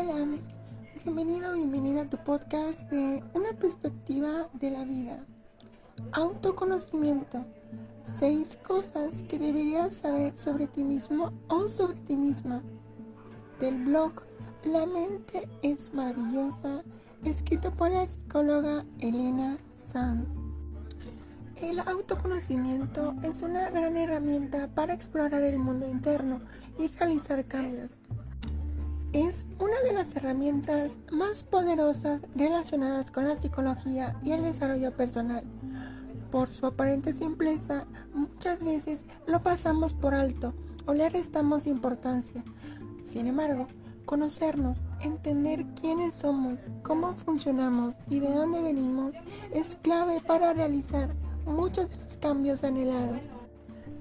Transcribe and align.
Hola, 0.00 0.28
bienvenido, 1.02 1.54
bienvenida 1.54 2.02
a 2.02 2.08
tu 2.08 2.18
podcast 2.18 2.88
de 2.88 3.20
Una 3.34 3.52
perspectiva 3.58 4.48
de 4.52 4.70
la 4.70 4.84
vida. 4.84 5.24
Autoconocimiento. 6.12 7.44
Seis 8.20 8.56
cosas 8.64 9.24
que 9.24 9.40
deberías 9.40 9.96
saber 9.96 10.38
sobre 10.38 10.68
ti 10.68 10.84
mismo 10.84 11.32
o 11.48 11.68
sobre 11.68 11.98
ti 12.02 12.14
misma. 12.14 12.62
Del 13.58 13.86
blog 13.86 14.12
La 14.62 14.86
mente 14.86 15.48
es 15.62 15.92
maravillosa, 15.92 16.84
escrito 17.24 17.72
por 17.72 17.90
la 17.90 18.06
psicóloga 18.06 18.84
Elena 19.00 19.58
Sanz. 19.74 20.28
El 21.56 21.80
autoconocimiento 21.80 23.16
es 23.24 23.42
una 23.42 23.68
gran 23.70 23.96
herramienta 23.96 24.68
para 24.68 24.94
explorar 24.94 25.42
el 25.42 25.58
mundo 25.58 25.88
interno 25.88 26.40
y 26.78 26.86
realizar 26.86 27.44
cambios. 27.46 27.98
Es 29.14 29.46
una 29.58 29.80
de 29.80 29.94
las 29.94 30.14
herramientas 30.16 30.98
más 31.10 31.42
poderosas 31.42 32.20
relacionadas 32.36 33.10
con 33.10 33.26
la 33.26 33.38
psicología 33.38 34.14
y 34.22 34.32
el 34.32 34.42
desarrollo 34.42 34.92
personal. 34.92 35.44
Por 36.30 36.50
su 36.50 36.66
aparente 36.66 37.14
simpleza, 37.14 37.86
muchas 38.12 38.62
veces 38.62 39.06
lo 39.26 39.42
pasamos 39.42 39.94
por 39.94 40.14
alto 40.14 40.52
o 40.84 40.92
le 40.92 41.08
restamos 41.08 41.66
importancia. 41.66 42.44
Sin 43.02 43.28
embargo, 43.28 43.66
conocernos, 44.04 44.82
entender 45.00 45.64
quiénes 45.80 46.14
somos, 46.14 46.70
cómo 46.82 47.14
funcionamos 47.14 47.94
y 48.10 48.20
de 48.20 48.30
dónde 48.30 48.60
venimos 48.60 49.14
es 49.52 49.76
clave 49.76 50.20
para 50.20 50.52
realizar 50.52 51.14
muchos 51.46 51.88
de 51.88 51.96
los 51.96 52.18
cambios 52.18 52.62
anhelados. 52.62 53.28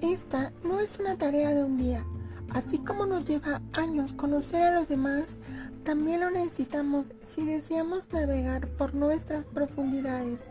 Esta 0.02 0.52
no 0.66 0.82
es 0.82 1.00
una 1.00 1.18
tarea 1.18 1.54
de 1.54 1.64
un 1.64 1.78
día. 1.78 2.06
Así 2.54 2.80
como 2.80 3.06
nos 3.06 3.26
lleva 3.26 3.62
años 3.74 4.14
conocer 4.14 4.64
a 4.64 4.74
los 4.74 4.88
demás, 4.88 5.38
también 5.84 6.22
lo 6.22 6.32
necesitamos 6.32 7.14
si 7.26 7.46
deseamos 7.46 8.12
navegar 8.12 8.68
por 8.68 8.94
nuestras 8.94 9.46
profundidades. 9.46 10.42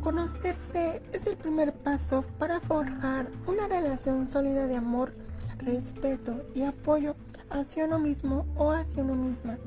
Conocerse 0.00 1.02
es 1.12 1.26
el 1.26 1.36
primer 1.36 1.72
paso 1.72 2.24
para 2.38 2.60
forjar 2.60 3.30
una 3.46 3.66
relación 3.66 4.28
sólida 4.28 4.66
de 4.66 4.76
amor, 4.76 5.12
respeto 5.58 6.44
y 6.54 6.62
apoyo 6.62 7.16
hacia 7.50 7.86
uno 7.86 7.98
mismo 7.98 8.46
o 8.56 8.70
hacia 8.70 9.02
uno 9.02 9.14
misma. 9.14 9.58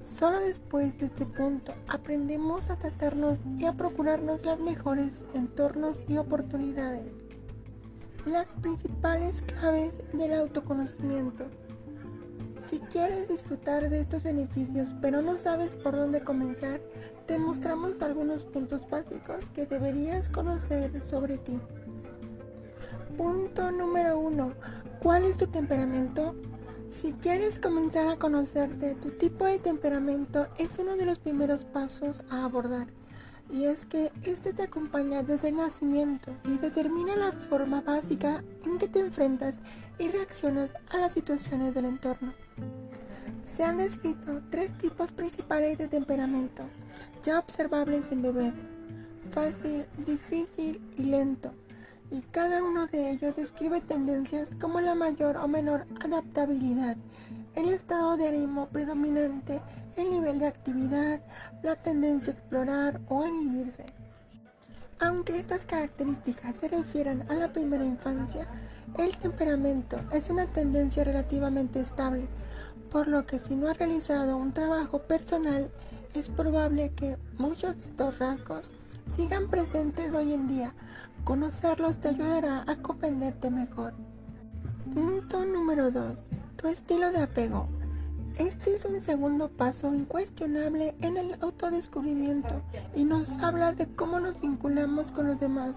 Solo 0.00 0.40
después 0.40 0.98
de 0.98 1.06
este 1.06 1.26
punto 1.26 1.74
aprendemos 1.88 2.70
a 2.70 2.76
tratarnos 2.76 3.38
y 3.58 3.66
a 3.66 3.74
procurarnos 3.74 4.44
las 4.44 4.58
mejores 4.58 5.24
entornos 5.34 6.04
y 6.08 6.16
oportunidades. 6.16 7.19
Las 8.26 8.48
principales 8.60 9.42
claves 9.42 10.00
del 10.12 10.34
autoconocimiento. 10.34 11.46
Si 12.68 12.78
quieres 12.80 13.28
disfrutar 13.28 13.88
de 13.88 14.00
estos 14.00 14.22
beneficios 14.22 14.90
pero 15.00 15.22
no 15.22 15.38
sabes 15.38 15.74
por 15.74 15.96
dónde 15.96 16.20
comenzar, 16.20 16.80
te 17.26 17.38
mostramos 17.38 18.02
algunos 18.02 18.44
puntos 18.44 18.88
básicos 18.90 19.48
que 19.54 19.64
deberías 19.64 20.28
conocer 20.28 21.02
sobre 21.02 21.38
ti. 21.38 21.58
Punto 23.16 23.72
número 23.72 24.18
1. 24.18 24.52
¿Cuál 25.02 25.24
es 25.24 25.38
tu 25.38 25.46
temperamento? 25.46 26.34
Si 26.90 27.14
quieres 27.14 27.58
comenzar 27.58 28.06
a 28.08 28.18
conocerte, 28.18 28.96
tu 28.96 29.10
tipo 29.12 29.46
de 29.46 29.58
temperamento 29.58 30.48
es 30.58 30.78
uno 30.78 30.96
de 30.96 31.06
los 31.06 31.18
primeros 31.18 31.64
pasos 31.64 32.22
a 32.28 32.44
abordar. 32.44 32.88
Y 33.52 33.64
es 33.64 33.86
que 33.86 34.12
este 34.22 34.52
te 34.52 34.62
acompaña 34.62 35.22
desde 35.22 35.48
el 35.48 35.56
nacimiento 35.56 36.32
y 36.44 36.58
determina 36.58 37.16
la 37.16 37.32
forma 37.32 37.80
básica 37.80 38.44
en 38.64 38.78
que 38.78 38.88
te 38.88 39.00
enfrentas 39.00 39.60
y 39.98 40.08
reaccionas 40.08 40.72
a 40.90 40.98
las 40.98 41.12
situaciones 41.12 41.74
del 41.74 41.86
entorno. 41.86 42.32
Se 43.44 43.64
han 43.64 43.78
descrito 43.78 44.42
tres 44.50 44.76
tipos 44.78 45.10
principales 45.10 45.78
de 45.78 45.88
temperamento, 45.88 46.62
ya 47.24 47.38
observables 47.38 48.12
en 48.12 48.22
bebés, 48.22 48.54
fácil, 49.30 49.86
difícil 50.06 50.80
y 50.96 51.04
lento 51.04 51.52
y 52.10 52.22
cada 52.22 52.62
uno 52.62 52.86
de 52.88 53.10
ellos 53.10 53.36
describe 53.36 53.80
tendencias 53.80 54.50
como 54.60 54.80
la 54.80 54.94
mayor 54.94 55.36
o 55.36 55.46
menor 55.46 55.86
adaptabilidad, 56.00 56.96
el 57.54 57.68
estado 57.68 58.16
de 58.16 58.28
ánimo 58.28 58.68
predominante, 58.68 59.60
el 59.96 60.10
nivel 60.10 60.38
de 60.38 60.46
actividad, 60.46 61.20
la 61.62 61.76
tendencia 61.76 62.32
a 62.32 62.36
explorar 62.36 63.00
o 63.08 63.22
a 63.22 63.28
inhibirse. 63.28 63.86
Aunque 65.00 65.38
estas 65.38 65.64
características 65.64 66.56
se 66.56 66.68
refieran 66.68 67.24
a 67.30 67.34
la 67.34 67.52
primera 67.52 67.84
infancia, 67.84 68.46
el 68.98 69.16
temperamento 69.16 69.96
es 70.12 70.28
una 70.30 70.46
tendencia 70.46 71.04
relativamente 71.04 71.80
estable, 71.80 72.28
por 72.90 73.06
lo 73.06 73.24
que 73.24 73.38
si 73.38 73.54
no 73.54 73.68
ha 73.68 73.72
realizado 73.72 74.36
un 74.36 74.52
trabajo 74.52 75.02
personal, 75.02 75.70
es 76.14 76.28
probable 76.28 76.90
que 76.90 77.16
muchos 77.38 77.76
de 77.76 77.84
estos 77.84 78.18
rasgos 78.18 78.72
sigan 79.14 79.48
presentes 79.48 80.12
hoy 80.12 80.32
en 80.32 80.48
día. 80.48 80.74
Conocerlos 81.24 81.98
te 81.98 82.08
ayudará 82.08 82.64
a 82.66 82.76
comprenderte 82.76 83.50
mejor. 83.50 83.94
Punto 84.92 85.44
número 85.44 85.90
2. 85.90 86.24
Tu 86.60 86.68
estilo 86.68 87.10
de 87.10 87.22
apego. 87.22 87.68
Este 88.36 88.74
es 88.74 88.84
un 88.84 89.00
segundo 89.00 89.48
paso 89.48 89.94
incuestionable 89.94 90.94
en 91.00 91.16
el 91.16 91.34
autodescubrimiento 91.40 92.60
y 92.94 93.06
nos 93.06 93.38
habla 93.38 93.72
de 93.72 93.86
cómo 93.86 94.20
nos 94.20 94.42
vinculamos 94.42 95.10
con 95.10 95.26
los 95.28 95.40
demás 95.40 95.76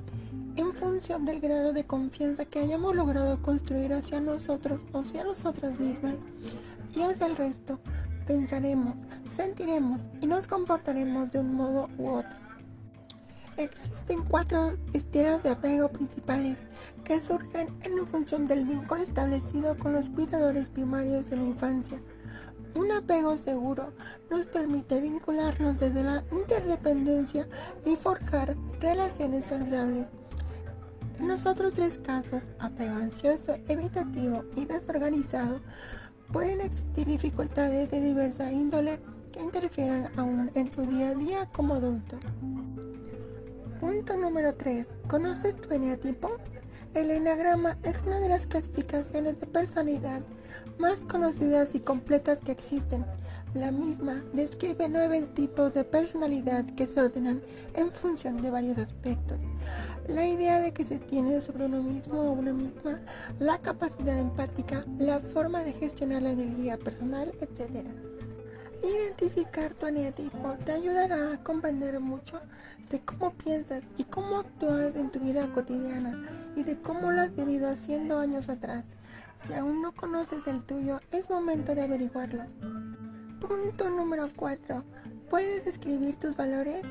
en 0.58 0.74
función 0.74 1.24
del 1.24 1.40
grado 1.40 1.72
de 1.72 1.86
confianza 1.86 2.44
que 2.44 2.60
hayamos 2.60 2.98
logrado 2.98 3.42
construir 3.42 3.94
hacia 3.94 4.20
nosotros 4.20 4.86
o 4.92 5.00
hacia 5.00 5.24
nosotras 5.24 5.80
mismas 5.80 6.16
y 6.94 7.02
hacia 7.02 7.28
el 7.28 7.38
resto. 7.38 7.80
Pensaremos, 8.28 8.96
sentiremos 9.32 10.10
y 10.20 10.28
nos 10.28 10.48
comportaremos 10.48 11.32
de 11.32 11.40
un 11.40 11.56
modo 11.56 11.88
u 11.98 12.10
otro. 12.10 12.43
Existen 13.58 14.24
cuatro 14.24 14.78
estilos 14.94 15.44
de 15.44 15.52
apego 15.52 15.88
principales 15.90 16.66
que 17.04 17.22
surgen 17.22 17.68
en 17.84 18.08
función 18.08 18.48
del 18.48 18.66
vínculo 18.66 19.02
establecido 19.02 19.78
con 19.78 19.94
los 19.94 20.10
cuidadores 20.10 20.70
primarios 20.70 21.32
en 21.32 21.40
la 21.40 21.46
infancia. 21.46 22.02
Un 22.76 22.92
apego 22.92 23.38
seguro 23.38 23.94
nos 24.32 24.48
permite 24.48 25.00
vincularnos 25.00 25.80
desde 25.80 26.04
la 26.04 26.24
interdependencia 26.32 27.48
y 27.86 27.96
forjar 27.96 28.56
relaciones 28.80 29.46
saludables. 29.46 30.08
En 31.20 31.28
los 31.28 31.46
otros 31.46 31.74
tres 31.74 32.00
casos, 32.00 32.46
apego 32.58 32.96
ansioso, 32.96 33.56
evitativo 33.68 34.46
y 34.56 34.66
desorganizado, 34.66 35.62
pueden 36.32 36.62
existir 36.62 37.06
dificultades 37.06 37.92
de 37.92 38.02
diversa 38.02 38.52
índole 38.52 39.00
que 39.32 39.42
interfieran 39.42 40.10
aún 40.18 40.50
en 40.56 40.72
tu 40.72 40.82
día 40.82 41.10
a 41.10 41.14
día 41.14 41.46
como 41.52 41.76
adulto. 41.76 42.18
Punto 43.84 44.16
número 44.16 44.56
3. 44.56 44.88
¿Conoces 45.10 45.58
tu 45.58 45.74
eneatipo? 45.74 46.38
El 46.94 47.12
enagrama 47.12 47.78
es 47.84 48.02
una 48.04 48.22
de 48.22 48.30
las 48.30 48.46
clasificaciones 48.46 49.38
de 49.42 49.46
personalidad 49.46 50.22
más 50.78 51.04
conocidas 51.04 51.76
y 51.76 51.82
completas 51.82 52.40
que 52.40 52.54
existen. 52.54 53.06
La 53.54 53.72
misma 53.72 54.24
describe 54.32 54.88
nueve 54.88 55.24
tipos 55.34 55.74
de 55.74 55.84
personalidad 55.84 56.64
que 56.78 56.88
se 56.88 57.02
ordenan 57.02 57.42
en 57.76 57.92
función 57.92 58.42
de 58.42 58.52
varios 58.52 58.78
aspectos. 58.78 59.42
La 60.08 60.26
idea 60.26 60.62
de 60.62 60.72
que 60.72 60.86
se 60.86 61.00
tiene 61.00 61.42
sobre 61.42 61.66
uno 61.66 61.84
mismo 61.84 62.22
o 62.22 62.32
una 62.32 62.54
misma, 62.54 63.02
la 63.40 63.58
capacidad 63.58 64.18
empática, 64.18 64.86
la 64.98 65.20
forma 65.20 65.62
de 65.62 65.74
gestionar 65.74 66.22
la 66.22 66.32
energía 66.32 66.78
personal, 66.78 67.34
etc. 67.42 67.86
Identificar 68.84 69.74
tu 69.74 69.86
eneatipo 69.86 70.56
te 70.66 70.74
ayudará 70.74 71.34
a 71.34 71.44
comprender 71.44 72.00
mucho 72.02 72.42
de 72.90 73.00
cómo 73.00 73.32
piensas 73.34 73.86
y 73.98 74.04
cómo 74.04 74.40
actúas 74.40 74.96
en 74.96 75.10
tu 75.10 75.20
vida 75.20 75.48
cotidiana 75.54 76.28
y 76.56 76.64
de 76.64 76.78
cómo 76.78 77.12
lo 77.12 77.22
has 77.22 77.34
venido 77.36 77.70
haciendo 77.70 78.20
años 78.20 78.50
atrás. 78.50 78.84
Si 79.38 79.54
aún 79.54 79.82
no 79.82 79.94
conoces 79.94 80.48
el 80.48 80.64
tuyo, 80.64 81.00
es 81.12 81.30
momento 81.30 81.76
de 81.76 81.84
averiguarlo. 81.84 82.44
Punto 83.40 83.90
número 83.90 84.28
4. 84.36 84.84
¿Puedes 85.30 85.64
describir 85.64 86.18
tus 86.18 86.36
valores? 86.36 86.84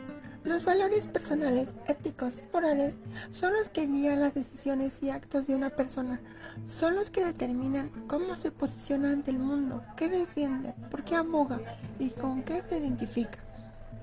Los 0.44 0.64
valores 0.64 1.06
personales, 1.06 1.72
éticos 1.86 2.40
y 2.40 2.52
morales 2.52 2.96
son 3.30 3.52
los 3.52 3.68
que 3.68 3.86
guían 3.86 4.18
las 4.18 4.34
decisiones 4.34 5.00
y 5.00 5.10
actos 5.10 5.46
de 5.46 5.54
una 5.54 5.70
persona. 5.70 6.20
Son 6.66 6.96
los 6.96 7.10
que 7.10 7.24
determinan 7.24 7.90
cómo 8.08 8.34
se 8.34 8.50
posiciona 8.50 9.12
ante 9.12 9.30
el 9.30 9.38
mundo, 9.38 9.84
qué 9.96 10.08
defiende, 10.08 10.74
por 10.90 11.04
qué 11.04 11.14
aboga 11.14 11.60
y 12.00 12.10
con 12.10 12.42
qué 12.42 12.60
se 12.64 12.78
identifica. 12.78 13.38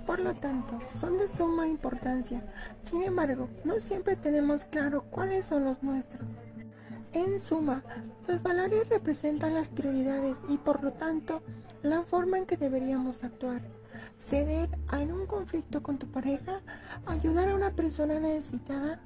Por 0.07 0.21
lo 0.21 0.33
tanto, 0.33 0.79
son 0.97 1.17
de 1.17 1.27
suma 1.27 1.67
importancia. 1.67 2.41
Sin 2.83 3.03
embargo, 3.03 3.49
no 3.65 3.77
siempre 3.81 4.15
tenemos 4.15 4.63
claro 4.63 5.03
cuáles 5.11 5.45
son 5.45 5.65
los 5.65 5.83
nuestros. 5.83 6.25
En 7.11 7.41
suma, 7.41 7.83
los 8.27 8.41
valores 8.41 8.87
representan 8.87 9.55
las 9.55 9.67
prioridades 9.67 10.37
y 10.47 10.57
por 10.57 10.85
lo 10.85 10.93
tanto 10.93 11.41
la 11.81 12.03
forma 12.03 12.37
en 12.37 12.45
que 12.45 12.55
deberíamos 12.55 13.25
actuar 13.25 13.61
ceder 14.15 14.69
en 14.93 15.11
un 15.11 15.25
conflicto 15.25 15.81
con 15.81 15.97
tu 15.97 16.07
pareja, 16.07 16.61
ayudar 17.05 17.49
a 17.49 17.55
una 17.55 17.71
persona 17.71 18.19
necesitada, 18.19 18.99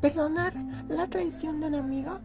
perdonar 0.00 0.54
la 0.88 1.06
traición 1.08 1.60
de 1.60 1.66
un 1.66 1.74
amigo. 1.74 2.20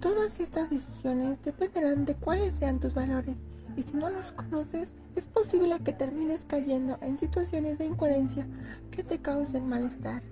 Todas 0.00 0.40
estas 0.40 0.70
decisiones 0.70 1.42
dependerán 1.42 2.04
de 2.04 2.14
cuáles 2.14 2.56
sean 2.58 2.78
tus 2.78 2.94
valores 2.94 3.36
Y 3.76 3.82
si 3.82 3.96
no 3.96 4.08
los 4.08 4.32
conoces, 4.32 4.92
es 5.16 5.26
posible 5.26 5.78
que 5.80 5.92
termines 5.92 6.44
cayendo 6.44 6.96
en 7.00 7.18
situaciones 7.18 7.78
de 7.78 7.86
incoherencia 7.86 8.46
que 8.90 9.02
te 9.02 9.18
causen 9.18 9.68
malestar. 9.68 10.22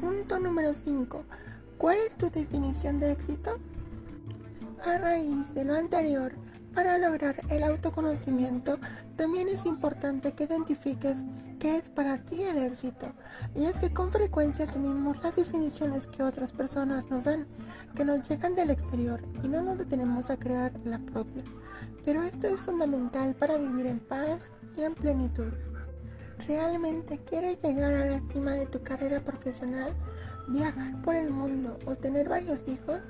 Punto 0.00 0.38
número 0.38 0.74
5. 0.74 1.24
¿Cuál 1.78 1.98
es 2.06 2.16
tu 2.16 2.30
definición 2.30 2.98
de 2.98 3.12
éxito? 3.12 3.58
A 4.84 4.98
raíz 4.98 5.54
de 5.54 5.64
lo 5.64 5.74
anterior, 5.74 6.34
para 6.76 6.98
lograr 6.98 7.36
el 7.48 7.62
autoconocimiento, 7.62 8.78
también 9.16 9.48
es 9.48 9.64
importante 9.64 10.32
que 10.32 10.44
identifiques 10.44 11.26
qué 11.58 11.78
es 11.78 11.88
para 11.88 12.18
ti 12.18 12.42
el 12.42 12.58
éxito. 12.58 13.06
Y 13.54 13.64
es 13.64 13.76
que 13.76 13.94
con 13.94 14.12
frecuencia 14.12 14.66
asumimos 14.66 15.22
las 15.22 15.36
definiciones 15.36 16.06
que 16.06 16.22
otras 16.22 16.52
personas 16.52 17.08
nos 17.08 17.24
dan, 17.24 17.46
que 17.94 18.04
nos 18.04 18.28
llegan 18.28 18.54
del 18.54 18.68
exterior 18.68 19.22
y 19.42 19.48
no 19.48 19.62
nos 19.62 19.78
detenemos 19.78 20.28
a 20.28 20.36
crear 20.36 20.70
la 20.84 20.98
propia. 20.98 21.42
Pero 22.04 22.22
esto 22.22 22.46
es 22.46 22.60
fundamental 22.60 23.34
para 23.34 23.56
vivir 23.56 23.86
en 23.86 23.98
paz 23.98 24.52
y 24.76 24.82
en 24.82 24.94
plenitud. 24.94 25.54
¿Realmente 26.46 27.18
quieres 27.24 27.58
llegar 27.62 27.94
a 27.94 28.04
la 28.04 28.20
cima 28.30 28.52
de 28.52 28.66
tu 28.66 28.82
carrera 28.82 29.20
profesional, 29.24 29.94
viajar 30.48 31.00
por 31.00 31.14
el 31.14 31.30
mundo 31.30 31.78
o 31.86 31.94
tener 31.94 32.28
varios 32.28 32.68
hijos? 32.68 33.00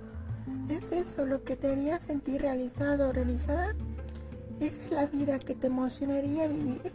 ¿Es 0.69 0.93
eso 0.93 1.27
lo 1.27 1.43
que 1.43 1.57
te 1.57 1.71
haría 1.71 1.99
sentir 2.01 2.43
realizado 2.43 3.09
o 3.09 3.13
realizada? 3.13 3.75
¿Esa 4.61 4.81
es 4.85 4.91
la 4.91 5.07
vida 5.07 5.39
que 5.39 5.55
te 5.55 5.67
emocionaría 5.67 6.49
vivir? 6.49 6.93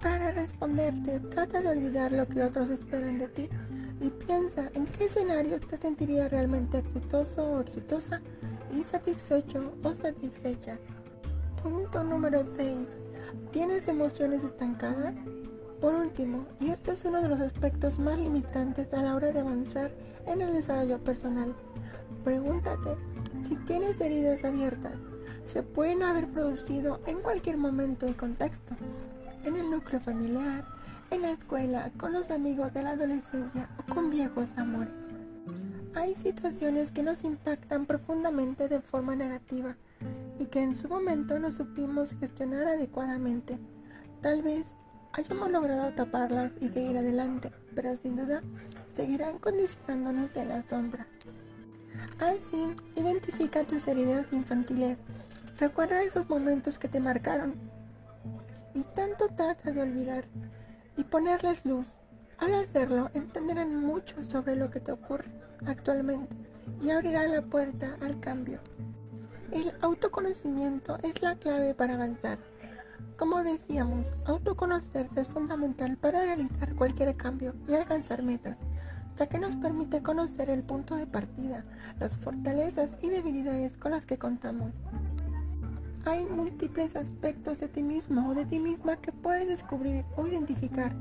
Para 0.00 0.30
responderte, 0.32 1.20
trata 1.20 1.60
de 1.60 1.68
olvidar 1.68 2.12
lo 2.12 2.26
que 2.28 2.42
otros 2.42 2.70
esperan 2.70 3.18
de 3.18 3.28
ti 3.28 3.48
y 4.00 4.10
piensa 4.10 4.70
en 4.74 4.86
qué 4.86 5.06
escenario 5.06 5.58
te 5.60 5.76
sentirías 5.78 6.30
realmente 6.30 6.78
exitoso 6.78 7.42
o 7.44 7.60
exitosa 7.60 8.20
y 8.72 8.84
satisfecho 8.84 9.74
o 9.82 9.94
satisfecha. 9.94 10.78
Punto 11.62 12.04
número 12.04 12.44
6. 12.44 12.78
¿Tienes 13.50 13.88
emociones 13.88 14.44
estancadas? 14.44 15.14
Por 15.80 15.94
último, 15.94 16.46
y 16.60 16.70
este 16.70 16.92
es 16.92 17.04
uno 17.04 17.20
de 17.20 17.28
los 17.28 17.40
aspectos 17.40 17.98
más 17.98 18.18
limitantes 18.18 18.94
a 18.94 19.02
la 19.02 19.14
hora 19.14 19.32
de 19.32 19.40
avanzar 19.40 19.90
en 20.26 20.40
el 20.40 20.52
desarrollo 20.52 21.02
personal, 21.02 21.54
pregúntate 22.26 22.96
si 23.44 23.54
tienes 23.54 24.00
heridas 24.00 24.44
abiertas. 24.44 24.94
Se 25.46 25.62
pueden 25.62 26.02
haber 26.02 26.26
producido 26.26 27.00
en 27.06 27.20
cualquier 27.20 27.56
momento 27.56 28.08
y 28.08 28.14
contexto, 28.14 28.74
en 29.44 29.54
el 29.54 29.70
núcleo 29.70 30.00
familiar, 30.00 30.64
en 31.12 31.22
la 31.22 31.30
escuela, 31.30 31.92
con 31.96 32.12
los 32.12 32.32
amigos 32.32 32.74
de 32.74 32.82
la 32.82 32.90
adolescencia 32.90 33.70
o 33.78 33.94
con 33.94 34.10
viejos 34.10 34.58
amores. 34.58 35.12
Hay 35.94 36.16
situaciones 36.16 36.90
que 36.90 37.04
nos 37.04 37.22
impactan 37.22 37.86
profundamente 37.86 38.66
de 38.66 38.80
forma 38.80 39.14
negativa 39.14 39.76
y 40.40 40.46
que 40.46 40.62
en 40.62 40.74
su 40.74 40.88
momento 40.88 41.38
no 41.38 41.52
supimos 41.52 42.16
gestionar 42.18 42.66
adecuadamente. 42.66 43.56
Tal 44.20 44.42
vez 44.42 44.66
hayamos 45.12 45.48
logrado 45.48 45.94
taparlas 45.94 46.50
y 46.60 46.70
seguir 46.70 46.98
adelante, 46.98 47.52
pero 47.76 47.94
sin 47.94 48.16
duda 48.16 48.42
seguirán 48.96 49.38
condicionándonos 49.38 50.34
de 50.34 50.44
la 50.44 50.64
sombra. 50.64 51.06
Así, 52.18 52.74
identifica 52.94 53.64
tus 53.64 53.86
heridas 53.88 54.26
infantiles. 54.32 54.98
Recuerda 55.58 56.02
esos 56.02 56.28
momentos 56.28 56.78
que 56.78 56.88
te 56.88 57.00
marcaron 57.00 57.54
y 58.74 58.82
tanto 58.94 59.28
trata 59.28 59.70
de 59.70 59.82
olvidar 59.82 60.24
y 60.96 61.04
ponerles 61.04 61.64
luz. 61.64 61.96
Al 62.38 62.52
hacerlo, 62.54 63.10
entenderán 63.14 63.74
mucho 63.76 64.22
sobre 64.22 64.56
lo 64.56 64.70
que 64.70 64.80
te 64.80 64.92
ocurre 64.92 65.30
actualmente 65.66 66.36
y 66.82 66.90
abrirá 66.90 67.26
la 67.26 67.42
puerta 67.42 67.96
al 68.02 68.20
cambio. 68.20 68.60
El 69.52 69.72
autoconocimiento 69.80 70.98
es 71.02 71.22
la 71.22 71.36
clave 71.36 71.74
para 71.74 71.94
avanzar. 71.94 72.38
Como 73.16 73.42
decíamos, 73.42 74.12
autoconocerse 74.26 75.20
es 75.20 75.28
fundamental 75.28 75.96
para 75.96 76.22
realizar 76.22 76.74
cualquier 76.74 77.16
cambio 77.16 77.54
y 77.66 77.74
alcanzar 77.74 78.22
metas, 78.22 78.58
ya 79.16 79.26
que 79.26 79.38
nos 79.38 79.56
permite 79.56 80.02
conocer 80.02 80.50
el 80.50 80.62
punto 80.62 80.94
de 80.94 81.06
partida, 81.06 81.64
las 81.98 82.16
fortalezas 82.18 82.96
y 83.02 83.08
debilidades 83.08 83.76
con 83.76 83.92
las 83.92 84.04
que 84.04 84.18
contamos. 84.18 84.76
Hay 86.04 86.24
múltiples 86.24 86.94
aspectos 86.94 87.58
de 87.58 87.68
ti 87.68 87.82
mismo 87.82 88.28
o 88.28 88.34
de 88.34 88.46
ti 88.46 88.60
misma 88.60 88.96
que 88.96 89.12
puedes 89.12 89.48
descubrir 89.48 90.04
o 90.16 90.26
identificar, 90.26 90.94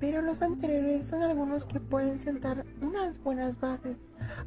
pero 0.00 0.20
los 0.20 0.42
anteriores 0.42 1.06
son 1.06 1.22
algunos 1.22 1.64
que 1.64 1.80
pueden 1.80 2.20
sentar 2.20 2.66
unas 2.82 3.22
buenas 3.22 3.58
bases. 3.58 3.96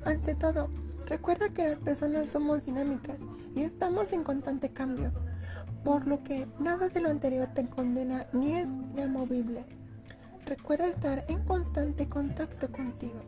Ante 0.06 0.36
todo, 0.36 0.70
recuerda 1.08 1.50
que 1.50 1.70
las 1.70 1.80
personas 1.80 2.30
somos 2.30 2.66
dinámicas 2.66 3.18
y 3.56 3.62
estamos 3.62 4.12
en 4.14 4.24
constante 4.24 4.70
cambio, 4.70 5.12
por 5.84 6.06
lo 6.06 6.24
que 6.24 6.48
nada 6.60 6.90
de 6.90 7.02
lo 7.02 7.10
anterior 7.10 7.48
te 7.54 7.68
condena 7.68 8.28
ni 8.34 8.54
es 8.54 8.70
inamovible. 8.94 9.77
Recuerda 10.48 10.88
estar 10.88 11.26
en 11.28 11.44
constante 11.44 12.08
contacto 12.08 12.72
contigo. 12.72 13.20